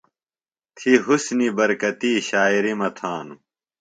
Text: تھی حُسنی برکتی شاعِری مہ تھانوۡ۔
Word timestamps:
تھی 0.77 0.91
حُسنی 1.05 1.47
برکتی 1.57 2.11
شاعِری 2.29 2.73
مہ 2.79 2.89
تھانوۡ۔ 2.97 3.39